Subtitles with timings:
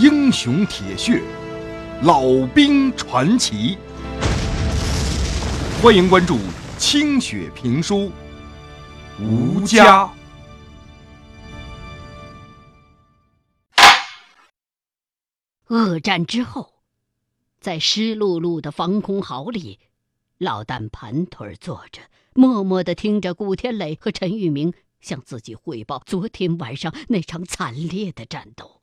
[0.00, 1.22] 英雄铁血，
[2.04, 2.22] 老
[2.54, 3.76] 兵传奇。
[5.82, 6.38] 欢迎关注
[6.78, 8.10] 清雪评书
[9.22, 10.06] 《吴家》。
[15.66, 16.72] 恶战之后，
[17.60, 19.80] 在湿漉漉的防空壕里，
[20.38, 22.00] 老旦盘腿坐着，
[22.32, 24.72] 默默的听着顾天磊和陈玉明
[25.02, 28.79] 向自己汇报昨天晚上那场惨烈的战斗。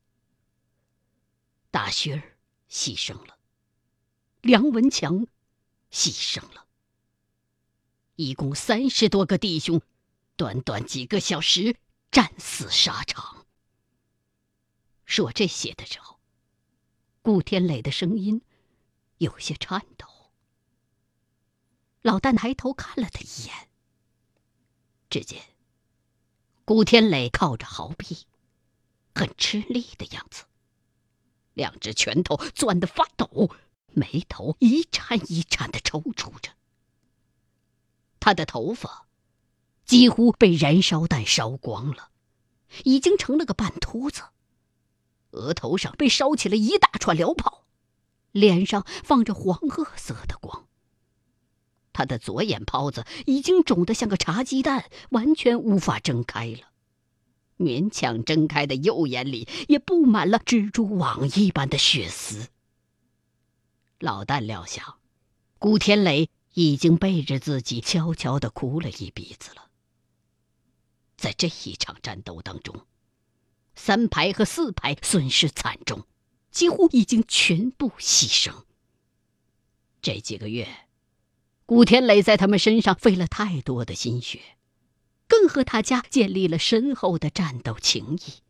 [1.77, 2.35] 大勋儿
[2.67, 3.37] 牺牲了，
[4.41, 5.27] 梁文强
[5.91, 6.65] 牺牲了，
[8.15, 9.79] 一共三十多个弟兄，
[10.35, 11.75] 短短几个小时
[12.09, 13.45] 战死沙场。
[15.05, 16.19] 说这些的时候，
[17.21, 18.41] 顾天磊的声音
[19.19, 20.07] 有些颤抖。
[22.01, 23.69] 老旦抬头看了他一眼，
[25.11, 25.43] 只见
[26.65, 28.25] 顾天磊靠着壕壁，
[29.13, 30.45] 很吃力的样子。
[31.57, 33.49] 两只拳头攥得发抖，
[33.91, 36.51] 眉头一颤一颤的抽搐着。
[38.19, 39.07] 他的头发
[39.83, 42.11] 几乎被燃烧弹烧光了，
[42.83, 44.21] 已经成了个半秃子。
[45.31, 47.65] 额头上被烧起了一大串燎泡，
[48.31, 50.67] 脸上放着黄褐色的光。
[51.91, 56.71] 他的左眼泡子已经肿得像个茶鸡蛋，完全无法睁开了。
[57.57, 62.47] 勉强睁开的右眼里也布满了蜘蛛网一般的血丝。
[63.99, 64.99] 老旦料想，
[65.57, 69.69] 古天磊已经背着自己悄悄的哭了一鼻子了。
[71.15, 72.85] 在这一场战斗当中，
[73.75, 76.05] 三排和四排损失惨重，
[76.51, 78.65] 几乎已经全部牺牲。
[79.99, 80.67] 这几个月，
[81.65, 84.56] 古天磊在他们身上费了太多的心血。
[85.27, 88.41] 更和他家建立了深厚的战斗情谊，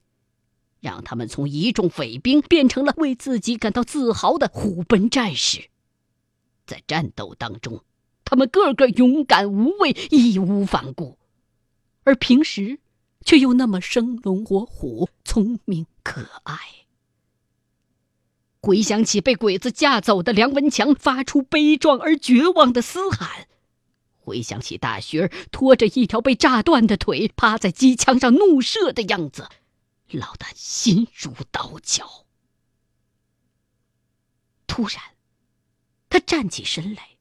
[0.80, 5.70] 让他们从一众匪兵变成了为自己感到自豪的虎贲战士。
[6.66, 7.84] 在战斗当中，
[8.24, 11.18] 他们个个勇敢无畏、义无反顾，
[12.04, 12.80] 而平时
[13.26, 16.58] 却又那么生龙活虎、聪明可爱。
[18.62, 23.48] 回想起被鬼子架走的梁文强发出悲壮而绝望的嘶喊。
[24.28, 29.48] 回想起大雪儿拖着一条被炸断的腿趴在机枪上怒射的样子，
[30.12, 32.26] 老旦心如刀绞。
[34.68, 35.02] 突然，
[36.10, 37.12] 他站起身来，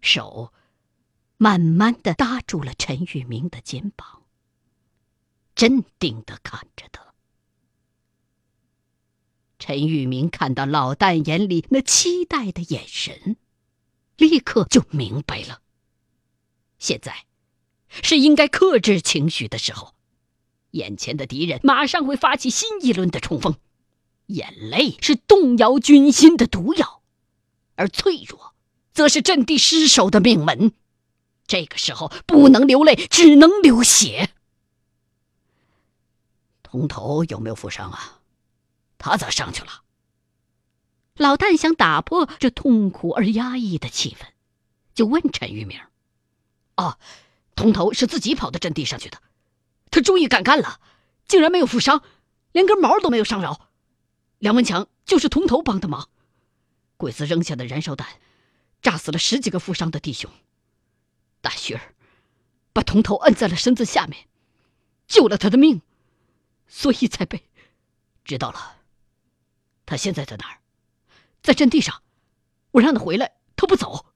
[0.00, 0.52] 手
[1.38, 4.22] 慢慢的搭住了陈玉明的肩膀，
[5.56, 7.12] 镇定的看着他。
[9.58, 13.36] 陈玉明看到老旦眼里那期待的眼神，
[14.16, 15.62] 立刻就明白了。
[16.84, 17.24] 现在，
[17.88, 19.94] 是应该克制情绪的时候。
[20.72, 23.56] 眼前的敌人马上会发起新一轮的冲锋，
[24.26, 27.00] 眼泪是动摇军心的毒药，
[27.76, 28.54] 而脆弱，
[28.92, 30.72] 则是阵地失守的命门。
[31.46, 34.28] 这个时候不能流泪，只能流血。
[36.62, 38.20] 铜头有没有负伤啊？
[38.98, 39.84] 他咋上去了？
[41.16, 44.26] 老旦想打破这痛苦而压抑的气氛，
[44.94, 45.80] 就问陈玉明。
[46.76, 46.98] 哦，
[47.54, 49.22] 铜头是自己跑到阵地上去的，
[49.90, 50.80] 他终于敢干了，
[51.26, 52.02] 竟然没有负伤，
[52.52, 53.68] 连根毛都没有伤着。
[54.38, 56.08] 梁文强就是铜头帮的忙，
[56.96, 58.06] 鬼子扔下的燃烧弹，
[58.82, 60.30] 炸死了十几个负伤的弟兄。
[61.40, 61.94] 大雪儿
[62.72, 64.28] 把铜头摁在了身子下面，
[65.06, 65.82] 救了他的命，
[66.66, 67.48] 所以才被
[68.24, 68.78] 知道了。
[69.86, 70.58] 他现在在哪儿？
[71.42, 72.02] 在阵地上，
[72.72, 74.06] 我让他回来，他不走。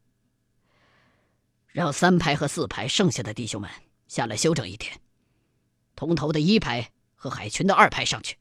[1.73, 3.71] 让三排和四排剩下的弟兄们
[4.07, 5.01] 下来休整一天，
[5.95, 8.39] 铜头的一排和海群的二排上去，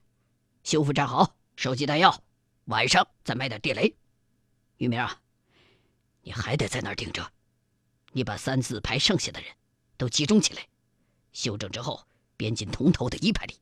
[0.64, 2.24] 修复战壕，收集弹药，
[2.66, 3.96] 晚上再埋点地雷。
[4.78, 5.22] 玉明啊，
[6.22, 7.32] 你还得在那儿顶着。
[8.14, 9.54] 你把三四排剩下的人
[9.98, 10.66] 都集中起来，
[11.34, 13.60] 休整之后编进铜头的一排里，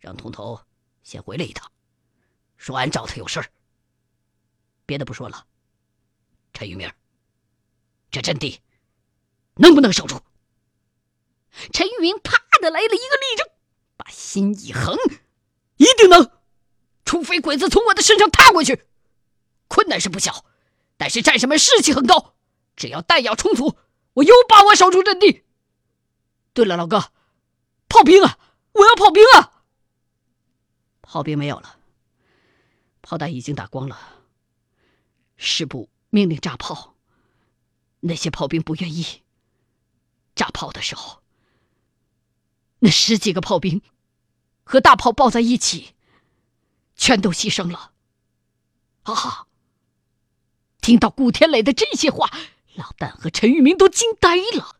[0.00, 0.60] 让铜头
[1.04, 1.70] 先回来一趟，
[2.56, 3.46] 说俺找他有事儿。
[4.84, 5.46] 别的不说了，
[6.52, 6.92] 陈玉明，
[8.10, 8.60] 这阵地。
[9.56, 10.20] 能不能守住？
[11.72, 13.46] 陈玉明啪的来了一个立正，
[13.96, 14.96] 把心一横，
[15.76, 16.30] 一定能。
[17.04, 18.86] 除非鬼子从我的身上踏过去，
[19.68, 20.46] 困难是不小，
[20.96, 22.34] 但是战士们士气很高，
[22.74, 23.76] 只要弹药充足，
[24.14, 25.44] 我有把握守住阵地。
[26.54, 27.12] 对了，老哥，
[27.88, 28.38] 炮兵啊，
[28.72, 29.64] 我要炮兵啊！
[31.02, 31.78] 炮兵没有了，
[33.02, 34.22] 炮弹已经打光了。
[35.36, 36.94] 师部命令炸炮，
[38.00, 39.22] 那些炮兵不愿意。
[40.34, 41.22] 炸炮的时候，
[42.80, 43.82] 那十几个炮兵
[44.64, 45.94] 和大炮抱在一起，
[46.96, 47.92] 全都牺牲了。
[49.02, 49.46] 啊！
[50.80, 52.28] 听到顾天磊的这些话，
[52.74, 54.76] 老旦和陈玉明都惊呆了。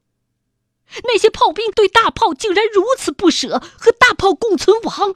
[1.04, 5.14] 那些炮兵对大炮竟然如此不舍，和大炮共存亡。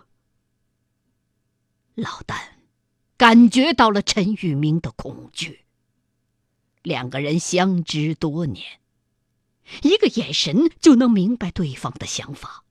[1.95, 2.51] 老旦
[3.17, 5.65] 感觉到了陈玉明的恐惧。
[6.83, 8.81] 两个人相知多年，
[9.83, 12.65] 一个眼神就能明白对方的想法。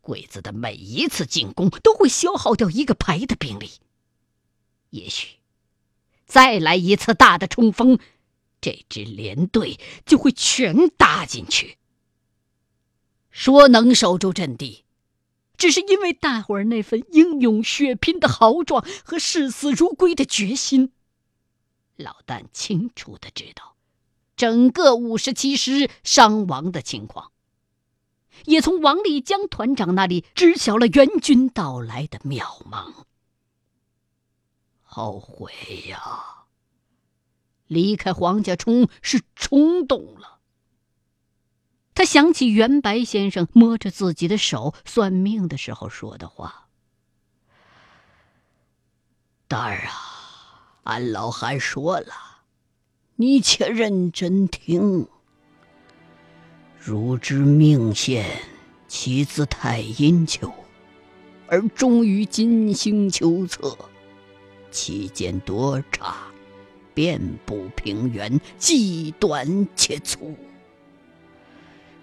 [0.00, 3.72] 鬼子的每一次进攻都会消耗掉一个排的兵力，
[4.90, 5.38] 也许
[6.24, 7.98] 再来一次大的冲锋。
[8.60, 11.78] 这支连队就会全打进去。
[13.30, 14.84] 说能守住阵地，
[15.58, 20.92] 只是因为大伙儿那份英勇血拼的豪壮和视死如归的决心。
[21.96, 23.75] 老旦清楚的知道
[24.36, 27.32] 整个五十七师伤亡的情况，
[28.44, 33.04] 也从王立江团长那里知晓了援军到来的渺茫。
[34.82, 35.52] 后悔
[35.88, 36.44] 呀！
[37.66, 40.38] 离开黄家冲是冲动了。
[41.94, 46.68] 他想起袁白先生摸着自己的手算命的时候说的话
[49.48, 52.35] ：“蛋儿啊，俺老韩说了，
[53.18, 55.06] 你且认真听。
[56.78, 58.26] 汝之命线
[58.86, 60.52] 起自太阴丘，
[61.46, 63.76] 而终于金星丘侧，
[64.70, 66.14] 其间多差。”
[66.92, 70.34] 遍布平原，既短且粗。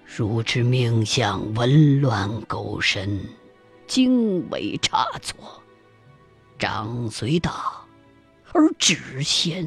[0.05, 3.19] 汝之命相紊乱勾深，
[3.87, 5.63] 经纬差错，
[6.59, 7.83] 长虽大，
[8.51, 9.65] 而直线；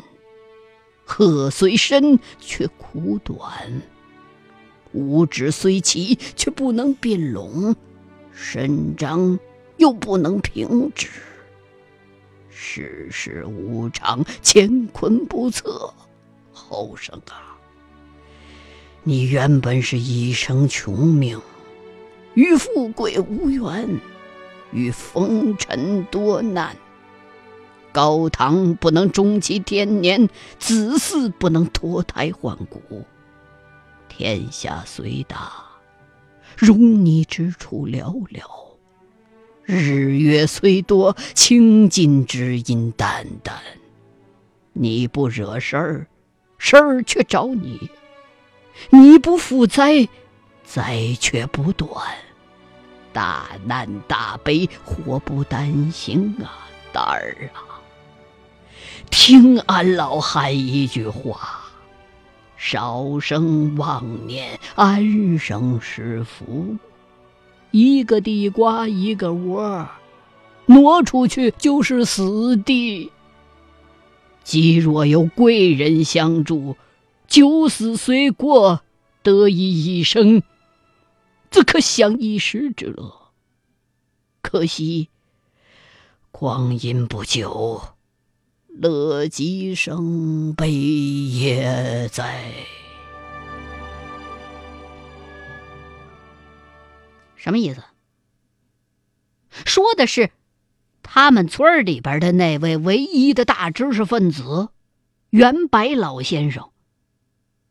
[1.08, 3.40] 鹤虽深，却苦短。
[4.92, 7.74] 五指虽齐，却不能并拢；
[8.32, 9.38] 伸张
[9.76, 11.08] 又不能平直。
[12.50, 15.94] 世事无常，乾坤不测。
[16.52, 17.56] 后生啊，
[19.04, 21.40] 你原本是一生穷命，
[22.34, 24.00] 与富贵无缘，
[24.72, 26.76] 与风尘多难。
[27.96, 30.28] 高堂不能终其天年，
[30.58, 33.06] 子嗣不能脱胎换骨。
[34.06, 35.50] 天下虽大，
[36.58, 38.42] 容你之处寥寥。
[39.64, 43.56] 日月虽多，清净之音淡淡。
[44.74, 46.06] 你不惹事儿，
[46.58, 47.78] 事儿却找你；
[48.90, 50.06] 你不负灾，
[50.64, 51.90] 灾却不断。
[53.14, 57.65] 大难大悲，祸不单行啊，蛋儿啊！
[59.10, 61.64] 听俺老汉一句话：
[62.56, 66.76] 少生妄念，安生是福。
[67.70, 69.88] 一个地瓜一个窝，
[70.66, 73.10] 挪出去就是死地。
[74.44, 76.76] 既若有贵人相助，
[77.26, 78.82] 九死虽过，
[79.22, 80.42] 得以一生，
[81.50, 83.30] 自可享一时之乐。
[84.40, 85.08] 可惜
[86.30, 87.82] 光阴不久，
[88.78, 92.52] 乐极生悲也在。
[97.36, 97.82] 什么意思？
[99.64, 100.30] 说的是，
[101.02, 104.68] 他们村里边的那位唯一的大知识分子
[105.30, 106.70] 袁白老先生，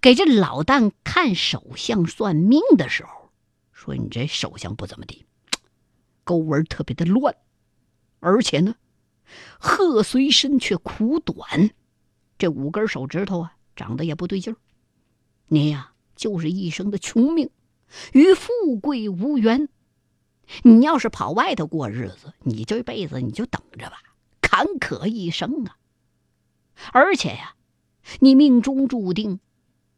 [0.01, 3.29] 给这老旦看手相算命的时候，
[3.71, 5.25] 说你这手相不怎么地，
[6.23, 7.35] 沟纹特别的乱，
[8.21, 8.75] 而且呢，
[9.59, 11.71] 鹤虽身却苦短，
[12.37, 14.57] 这五根手指头啊长得也不对劲儿，
[15.47, 17.49] 你呀就是一生的穷命。
[18.13, 18.51] 与富
[18.81, 19.69] 贵无缘，
[20.63, 23.97] 你要是跑外头过日子，你这辈子你就等着吧，
[24.41, 25.77] 坎坷一生啊！
[26.91, 27.53] 而且呀，
[28.19, 29.39] 你命中注定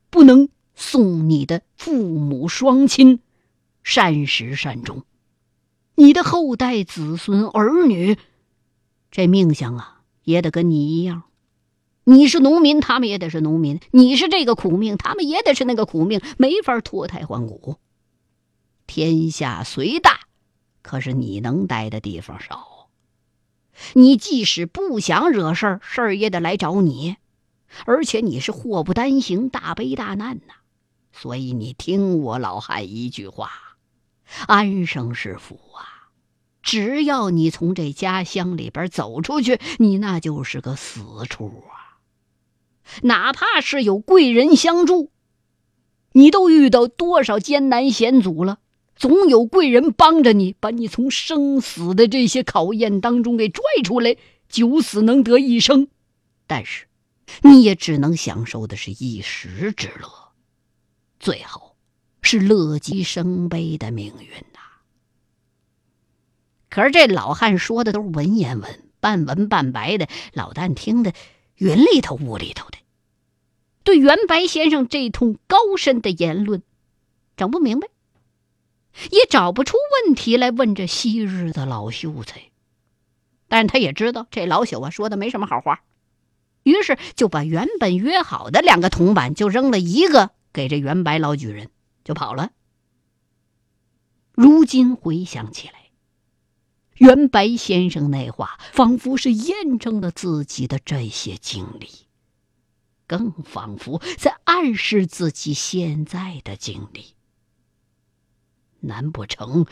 [0.09, 3.21] 不能送你的父母双亲
[3.83, 5.05] 善始善终，
[5.95, 8.17] 你的后代子孙儿女，
[9.11, 11.23] 这命相啊，也得跟你一样。
[12.03, 17.77] 你是农民，他们也得是农民；你是这个苦命，他们也得是那个苦命，没法脱胎换骨。
[18.85, 20.21] 天下虽大，
[20.81, 22.89] 可是你能待的地方少。
[23.93, 27.17] 你即使不想惹事儿，事儿也得来找你。
[27.85, 30.53] 而且你是祸不单行，大悲大难呐。
[31.11, 33.51] 所以你听我老汉一句话：
[34.47, 35.96] 安生是福啊。
[36.67, 42.03] 只要你从这家乡里边走出去，你那就是个死处啊。
[43.03, 45.09] 哪怕是有贵人相助，
[46.11, 48.59] 你都遇到多少艰难险阻了？
[48.97, 54.17] 总有贵人帮着你，把你从生死的这些考验当中给拽出来，
[54.49, 55.87] 九死能得一生。
[56.47, 56.87] 但是，
[57.43, 60.09] 你也只能享受的是一时之乐，
[61.17, 61.77] 最后
[62.21, 64.56] 是乐极生悲的命运呐。
[66.69, 71.13] 可是这老汉说的都是文言文，半文半白的，老旦听得
[71.55, 72.77] 云里头雾里头的，
[73.83, 76.61] 对袁白先生这通高深的言论
[77.35, 77.87] 整不明白。
[79.11, 82.41] 也找不出问题来问这昔日的老秀才，
[83.47, 85.83] 但是他也知道这老朽啊说的没什么好话，
[86.63, 91.69] 于是就把原本约好的两个铜板就扔了一个给这袁白老举人，
[92.03, 92.49] 就跑了。
[94.31, 95.86] 如今回想起来，
[96.97, 101.87] 袁白先生那话仿佛是验证了自己的这些经历，
[103.05, 107.15] 更仿佛在暗示自己现在的经历。
[108.79, 109.65] 难不成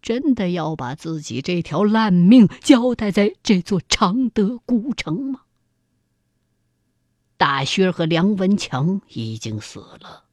[0.00, 5.40] 真的要把自己这条烂命交代在这座常德古城吗？
[7.36, 10.24] 大薛和梁文强已经死了，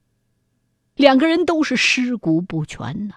[0.95, 3.15] 两个人都是尸骨不全呐。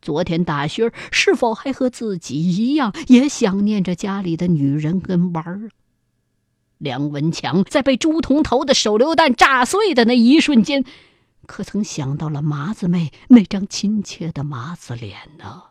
[0.00, 5.70] 昨天大薛是否还和自己一样，也想念着家里的女人跟娃儿？
[6.78, 10.84] 梁文强在被朱铜头的手榴弹炸碎的那一瞬间。
[11.46, 15.62] 可曾想到了麻子妹那张亲切的麻子脸呢？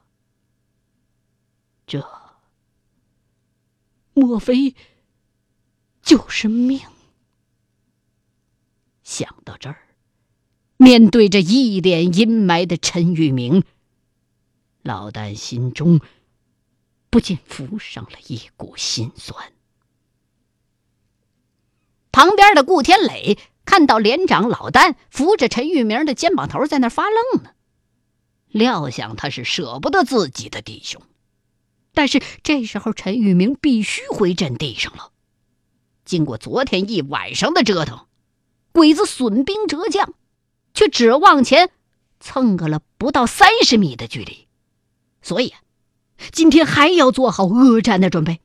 [1.86, 2.06] 这
[4.14, 4.76] 莫非
[6.02, 6.82] 就是命？
[9.04, 9.78] 想到这儿，
[10.76, 13.64] 面对着一脸阴霾的陈玉明，
[14.88, 16.02] 老旦心中
[17.12, 19.54] 不禁浮上了一股心酸。
[22.12, 23.38] 旁边的顾天磊。
[23.70, 27.52] 看到连长老旦扶着陈玉明的肩膀头在那发愣呢，
[28.48, 31.02] 料想他是舍不得自己的弟兄，
[31.94, 35.12] 但是这时候陈玉明必须回阵地上了。
[36.06, 38.08] 经过昨天一晚上的折腾，
[38.72, 40.14] 鬼子损兵折将，
[40.74, 41.70] 却只往前
[42.22, 44.47] 蹭个了不到三十米的距离，
[45.28, 45.54] 所以
[46.32, 48.40] 今天还要做好恶战的准备。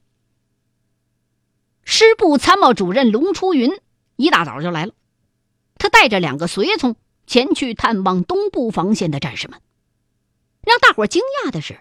[1.84, 3.70] 师部参谋主任龙初云
[4.16, 4.92] 一大早就来了。
[5.78, 9.60] 他带着两个随从前去探望东部防线的战士们。
[10.64, 11.78] 让大伙惊讶的是，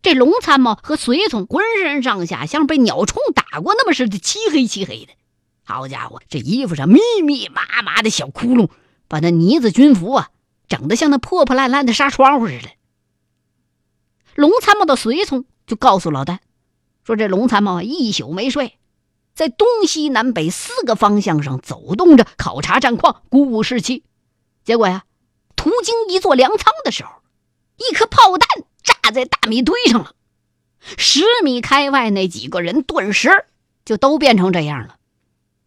[0.00, 5.12] 这龙参谋和随从浑身上下像被鸟虫打过那么似的漆黑漆黑的。
[5.64, 8.70] 好家伙，这衣服上密密麻麻的小窟窿，
[9.06, 10.30] 把那呢子军服啊
[10.66, 12.70] 整得像那破破烂烂的纱窗户似的。
[14.34, 16.38] 龙参谋的随从就告诉老旦，
[17.04, 18.78] 说这龙参谋啊一宿没睡。
[19.34, 24.04] 在东西南北四个方向上走动着，考察战况，鼓舞士气。
[24.64, 25.04] 结果呀，
[25.56, 27.10] 途经一座粮仓的时候，
[27.76, 30.14] 一颗炮弹炸在大米堆上了。
[30.98, 33.46] 十米开外那几个人顿时
[33.84, 34.96] 就都变成这样了。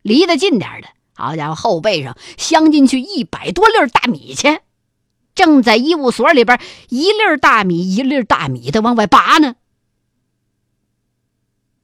[0.02, 4.60] 离得近点的，好家伙，后背上镶进去一百多粒大米去，
[5.36, 6.60] 正在医务所里边
[6.90, 9.56] 一粒大米一粒大米的往外拔呢。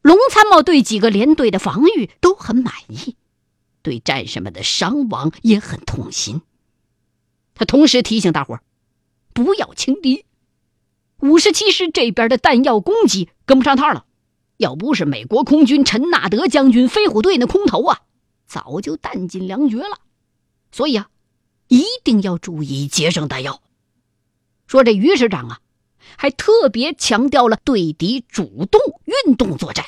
[0.01, 3.15] 龙参谋对几个连队的防御都很满意，
[3.81, 6.41] 对战士们的伤亡也很痛心。
[7.53, 8.59] 他同时提醒大伙
[9.33, 10.25] 不要轻敌。
[11.19, 14.05] 五十七师这边的弹药供给跟不上趟了，
[14.55, 17.99] 要不是美国空军陈纳德将军飞虎队那空投啊，
[18.47, 19.99] 早就弹尽粮绝了。
[20.71, 21.09] 所以啊，
[21.69, 23.61] 一定要注意节省弹药。
[24.67, 25.59] 说这于师长啊。
[26.17, 29.85] 还特别强调了对敌主动运动作战，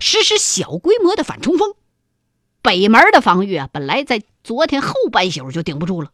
[0.00, 1.74] 实施小规模的反冲锋。
[2.62, 6.12] 北门的防御啊，本来在昨天后半宿就顶不住了。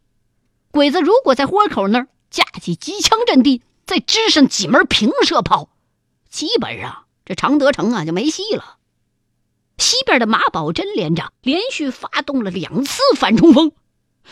[0.71, 5.69] 鬼子如果在豁口那儿架起机枪阵地，再支上几门平射炮，
[6.29, 8.77] 基本上这常德城啊就没戏了。
[9.77, 13.71] 西边的马宝珍连长连续发动了两次反冲锋，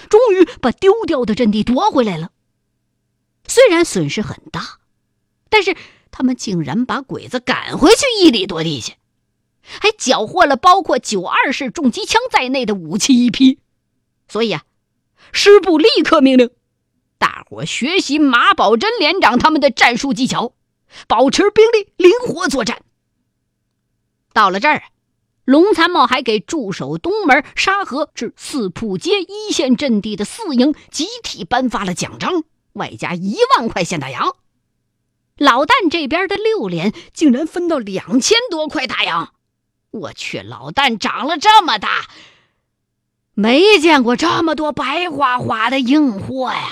[0.10, 2.32] 终于把丢掉的阵地夺回来了。
[3.48, 4.80] 虽然损失很大。
[5.50, 5.78] 但是
[6.10, 8.96] 他们竟然把鬼子赶回去一里多地去，
[9.62, 13.60] 还缴获了包括九二式重机枪在内的武器一批。
[14.28, 14.64] 所以啊，
[15.32, 16.50] 师部立刻命令
[17.20, 20.56] 大伙学习马宝珍连长他们的战术技巧，
[21.08, 22.82] 保持兵力灵活作战。
[24.34, 24.86] 到了这儿，
[25.46, 34.36] 龙参谋还给驻守东门、沙河至四铺街一线阵地的四营集体颁发了奖章，外加一万块现大洋。
[35.38, 39.34] 老旦这边的六连竟然分到两千多块大洋，
[39.92, 42.06] 我去，老旦长了这么大，
[43.34, 46.70] 没见过这么多白花花的硬货呀！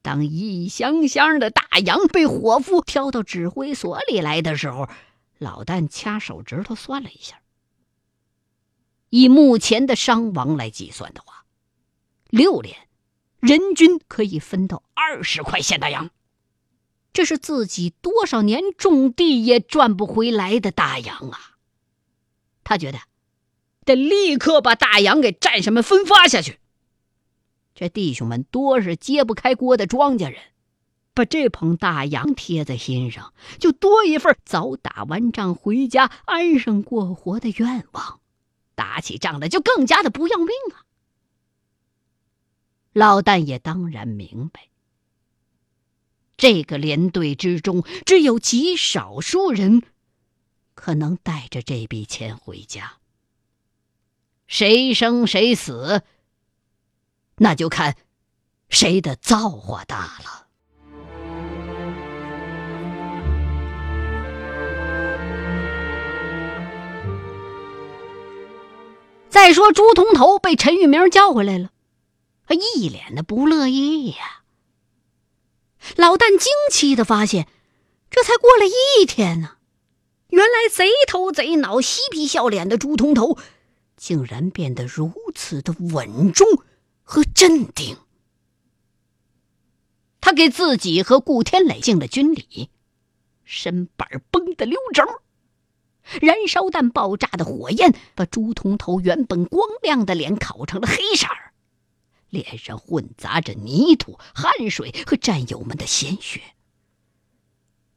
[0.00, 4.88] 当一箱箱的大洋被伙夫挑到指挥所里来的时候，
[5.38, 7.40] 老旦掐手指头算了一下，
[9.10, 11.44] 以目前的伤亡来计算的话，
[12.28, 12.88] 六连
[13.40, 16.10] 人均可以分到二十块现大洋，
[17.12, 21.56] 这是自己多少年种地也赚不回来的大洋啊！
[22.64, 22.98] 他觉得
[23.84, 26.58] 得立刻把大洋给战士们分发下去。
[27.74, 30.42] 这弟兄们多是揭不开锅的庄稼人，
[31.18, 38.20] 把这捧大洋贴在心上，就多一份早打完仗回家安生过活的愿望。
[38.76, 40.86] 打起仗来就更加的不要命啊！
[42.92, 44.68] 老旦也当然明白，
[46.36, 49.82] 这个连队之中只有极少数人
[50.76, 52.98] 可能带着这笔钱回家，
[54.46, 56.04] 谁生谁死。
[57.38, 57.96] 那就看
[58.68, 60.37] 谁的造化大了。
[69.38, 71.70] 再说朱铜头被陈玉明叫回来了，
[72.44, 74.42] 他一脸的不乐意呀。
[75.94, 77.46] 老旦惊奇的发现，
[78.10, 79.58] 这才过了一天呢，
[80.30, 83.38] 原来贼头贼脑、嬉皮笑脸的朱铜头，
[83.96, 86.64] 竟然变得如此的稳重。
[87.04, 87.96] 和镇定，
[90.20, 92.70] 他给自己和顾天磊敬了军礼，
[93.44, 95.04] 身板绷得溜轴，
[96.20, 101.52] 燃烧弹爆炸的火焰把朱铜头原本光亮的脸烤成了黑色儿，
[102.30, 106.40] 脸上混杂着泥土、汗水和战友们的鲜血。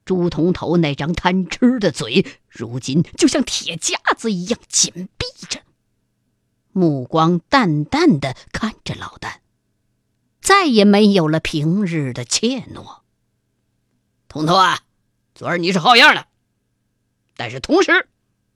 [0.04, 5.62] 朱铜头那张贪吃的嘴，如今就像铁夹子一样紧闭着。
[6.74, 9.36] 目光淡淡的看着老旦，
[10.42, 13.02] 再也没有了平日的怯懦。
[14.28, 14.80] 通头啊，
[15.36, 16.28] 昨儿你是好样的，
[17.42, 18.08] 但是同时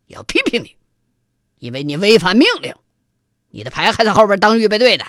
[0.06, 0.78] 要批评你，
[1.58, 2.76] 因为你违反命令，
[3.50, 5.08] 你的排还在后边当预备队的，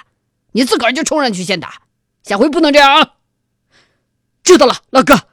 [0.53, 1.83] 你自个儿就冲上去先打，
[2.23, 3.17] 下回不能这样啊！
[4.43, 5.29] 知道了，老哥。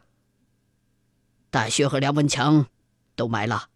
[1.51, 2.67] 大薛和梁文强
[3.15, 3.69] 都埋了，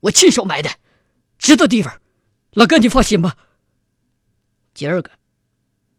[0.00, 0.68] 我亲手埋的，
[1.38, 1.98] 知道地方。
[2.50, 3.38] 老哥，你放心吧。
[4.74, 5.10] 今儿个、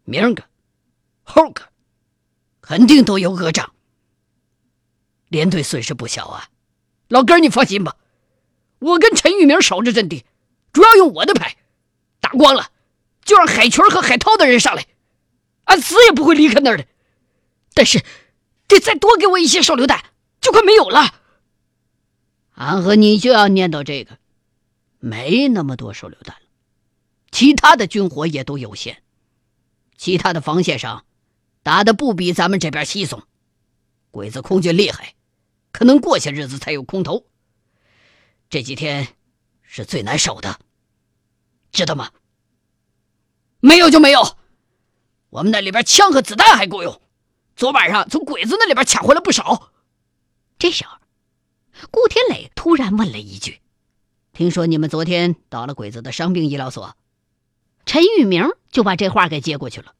[0.03, 0.43] 明儿个、
[1.23, 1.63] 后个，
[2.61, 3.73] 肯定都有恶仗。
[5.29, 6.49] 连队损失不小啊！
[7.07, 7.95] 老哥，你放心吧，
[8.79, 10.25] 我跟陈玉明守着阵地，
[10.73, 11.55] 主要用我的牌，
[12.19, 12.71] 打光了
[13.23, 14.87] 就让海群和海涛的人上来，
[15.65, 16.85] 俺死也不会离开那儿的。
[17.73, 18.03] 但是
[18.67, 20.03] 得再多给我一些手榴弹，
[20.41, 21.13] 就快没有了。
[22.53, 24.17] 俺和你就要念叨这个，
[24.99, 26.41] 没那么多手榴弹了。
[27.31, 29.03] 其他的军火也都有限，
[29.97, 31.05] 其他的防线上
[31.63, 33.23] 打的不比咱们这边稀松，
[34.09, 35.15] 鬼子空军厉害，
[35.75, 37.25] 可能过些日子才有空投。
[38.49, 39.09] 这几天
[39.61, 40.57] 是最难守的，
[41.73, 42.11] 知道吗？
[43.59, 44.37] 没有就没有，
[45.31, 47.01] 我们那里边枪和子弹还够用，
[47.57, 49.73] 昨晚上从鬼子那里边抢回来不少。
[50.57, 50.97] 这时候，
[51.91, 53.59] 顾天磊突然问了一句
[54.31, 56.95] ：“听说你们昨天到了鬼子的伤病医疗所？”
[57.85, 59.93] 陈玉明就把这话给接过去了。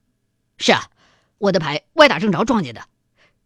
[0.58, 0.90] 是啊，
[1.38, 2.88] 我的牌歪打正着撞见的，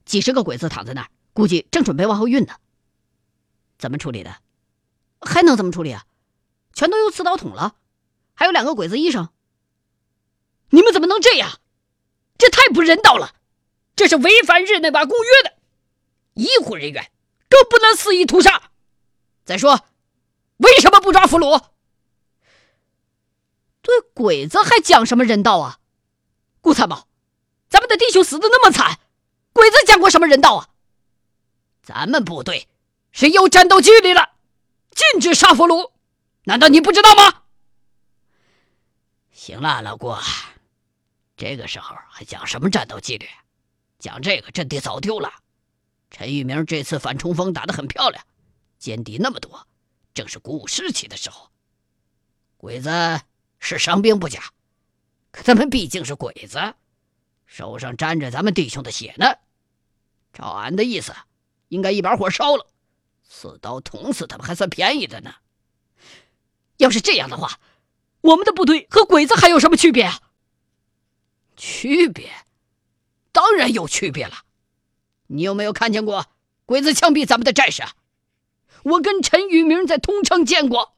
[0.06, 2.56] 几十个鬼子躺在那儿，估计正准备往后运呢。
[3.78, 4.42] 怎么处理的？
[5.22, 6.06] 还能怎么处理啊？
[6.74, 7.78] 全都用刺刀捅了，
[8.34, 9.30] 还有两个鬼子医生。
[10.72, 11.62] 你们怎么能这样？
[12.38, 13.36] 这太不人道了！
[13.96, 15.56] 这是违反日内瓦公约的，
[16.34, 17.10] 医护人员
[17.48, 18.72] 更不能肆意屠杀。
[19.46, 19.86] 再说，
[20.58, 21.68] 为什么不抓俘虏？
[23.82, 25.80] 对鬼子还讲什么人道啊？
[26.60, 27.08] 顾参谋，
[27.70, 29.00] 咱们的弟兄死的那么惨，
[29.54, 30.69] 鬼子讲过什么人道啊？
[31.90, 32.68] 咱们部队
[33.12, 34.30] 是有战斗纪律的，
[34.92, 35.92] 禁止杀俘虏，
[36.44, 37.42] 难道你不知道吗？
[39.32, 40.22] 行了，老郭，
[41.36, 43.28] 这个时候还讲什么战斗纪律？
[43.98, 45.34] 讲这个阵地早丢了。
[46.12, 48.24] 陈玉明这次反冲锋打得很漂亮，
[48.80, 49.66] 歼敌那么多，
[50.14, 51.50] 正是鼓舞士气的时候。
[52.58, 52.90] 鬼子。
[53.62, 54.54] 是伤兵不假，
[55.32, 56.76] 可他们毕竟是鬼子，
[57.46, 59.26] 手上沾着咱们弟兄的血呢。
[60.32, 61.14] 照俺的意思，
[61.70, 62.68] 应该一把火烧了，
[63.28, 65.36] 刺刀捅死他们还算便宜的呢。
[66.78, 67.60] 要是这样的话，
[68.22, 70.20] 我们的部队和鬼子还有什么区别啊？
[71.56, 72.30] 区别，
[73.32, 74.44] 当然有区别了。
[75.28, 76.26] 你有没有看见过
[76.66, 77.84] 鬼子枪毙咱们的战士？
[78.84, 80.96] 我跟陈玉明在通城见过。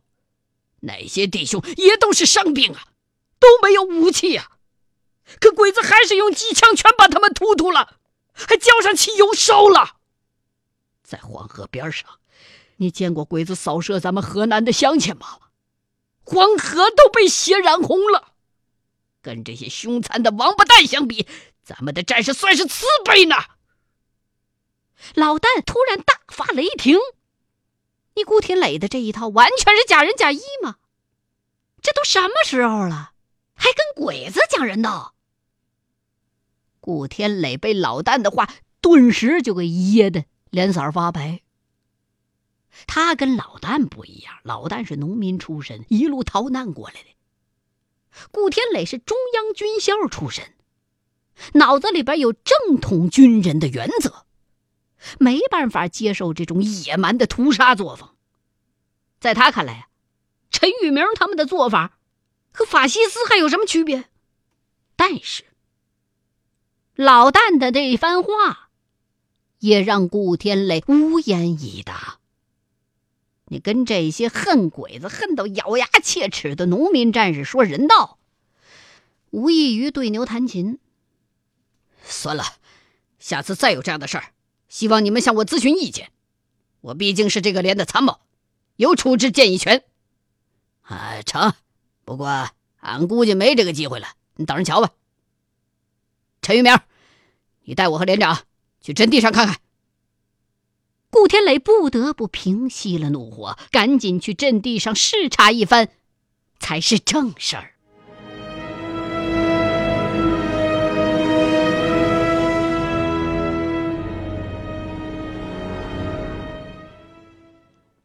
[0.81, 2.87] 那些弟兄也都是伤兵啊，
[3.39, 4.51] 都没有武器啊。
[5.39, 7.97] 可鬼子还是用机枪全把他们突突了，
[8.33, 9.97] 还浇上汽油烧了。
[11.11, 12.09] 在黄河边上，
[12.77, 15.39] 你见过鬼子扫射咱们河南的乡亲吗？
[16.23, 18.31] 黄河都被血染红了。
[19.21, 21.27] 跟这些凶残的王八蛋相比，
[21.61, 23.35] 咱们的战士算是慈悲呢。
[25.13, 26.97] 老旦突然大发雷霆
[28.15, 30.77] ：“你顾天磊的这一套完全是假仁假义吗？
[31.81, 33.11] 这都什么时候了，
[33.53, 35.13] 还跟鬼子讲人道？”
[36.79, 38.47] 顾天磊被老旦的话
[38.79, 41.41] 顿时就给噎得脸色发白。
[42.85, 47.07] 他跟老旦不一样，老旦是农民出身，一路逃难过来的。
[48.31, 50.53] 顾天磊是中央军校出身，
[51.53, 54.25] 脑子里边有正统军人的原则，
[55.19, 58.09] 没办法接受这种野蛮的屠杀作风。
[59.19, 59.87] 在他看来啊，
[60.49, 61.97] 陈玉明他们的做法
[62.53, 64.05] 和法西斯还有什么区别？
[64.95, 65.45] 但是，
[66.95, 68.60] 老旦的这一番话
[69.61, 72.19] 也让顾天磊无言以答。
[73.45, 78.17] 你跟这些恨鬼子恨到咬牙切齿的农民战士说人道，
[79.29, 80.79] 无异于对牛弹琴。
[82.03, 82.43] 算了，
[83.19, 84.31] 下次再有这样的事儿，
[84.67, 86.11] 希望你们向我咨询意见。
[86.79, 88.19] 我毕竟是这个连的参谋，
[88.77, 89.83] 有处置建议权。
[90.81, 91.53] 啊，成，
[92.03, 94.89] 不过俺估计没这个机会了，你等着瞧吧。
[96.41, 96.79] 陈玉明，
[97.63, 98.45] 你带我和连长
[98.81, 99.57] 去阵地上看看。
[101.09, 105.89] 顾天磊不得不平息了怒火，赶紧去阵地上视察一番，
[106.59, 107.73] 才是正事儿。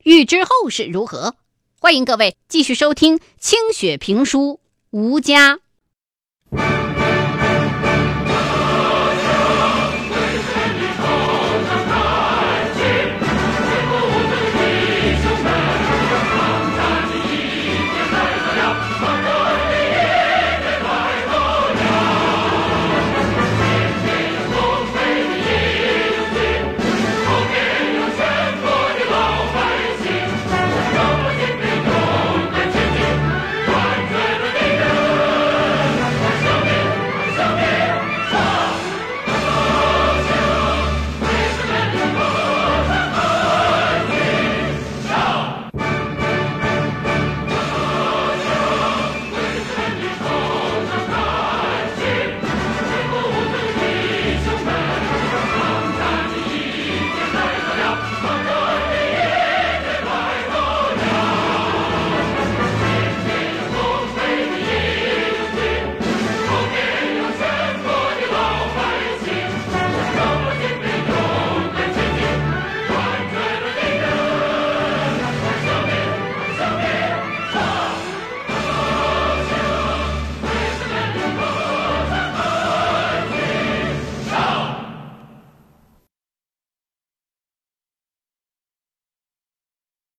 [0.03, 1.35] 欲知后事如何，
[1.81, 4.61] 欢迎各位继续收听清雪评书
[4.91, 5.57] 《吴家》。